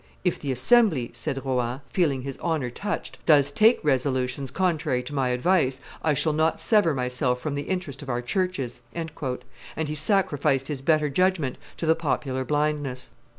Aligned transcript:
"If 0.23 0.39
the 0.39 0.51
assembly," 0.51 1.11
said 1.13 1.45
Rohan, 1.45 1.81
feeling 1.87 2.23
his 2.23 2.39
honor 2.41 2.71
touched, 2.71 3.23
"does 3.27 3.51
take 3.51 3.79
resolutions 3.83 4.49
contrary 4.49 5.03
to 5.03 5.13
my 5.13 5.29
advice, 5.29 5.79
I 6.01 6.15
shall 6.15 6.33
not 6.33 6.59
sever 6.59 6.95
myself 6.95 7.39
from 7.39 7.53
the 7.53 7.69
interest 7.69 8.01
of 8.01 8.09
our 8.09 8.23
churches; 8.23 8.81
"and 8.95 9.11
he 9.87 9.93
sacrificed 9.93 10.69
his 10.69 10.81
better 10.81 11.07
judgment 11.11 11.59
to 11.77 11.85
the 11.85 11.93
popular 11.93 12.43
blindness. 12.43 13.11